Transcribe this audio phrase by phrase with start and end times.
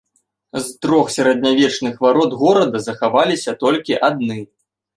[0.59, 4.43] З трох сярэднявечных варот горада захаваліся толькі адны.